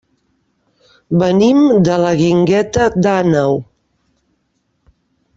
Venim 1.23 1.59
de 1.87 1.97
la 2.03 2.13
Guingueta 2.21 2.87
d'Àneu. 3.07 3.61